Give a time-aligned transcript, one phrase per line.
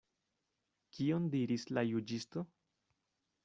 [0.97, 2.47] Kion diris la juĝisto?